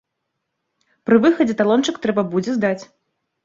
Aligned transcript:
Пры 1.11 1.21
выхадзе 1.27 1.59
талончык 1.61 2.03
трэба 2.09 2.27
будзе 2.35 2.51
здаць. 2.61 2.79